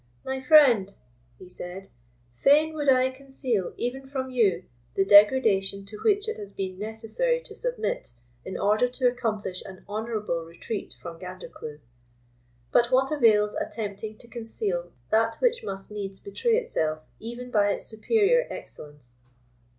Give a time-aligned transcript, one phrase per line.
[0.25, 0.91] "My friend,"
[1.37, 1.87] he said,
[2.33, 4.63] "fain would I conceal, even from you,
[4.95, 8.11] the degradation to which it has been necessary to submit,
[8.43, 11.81] in order to accomplish an honourable retreat from Gandercleaugh.
[12.71, 17.85] But what avails attempting to conceal that which must needs betray itself even by its
[17.85, 19.17] superior excellence?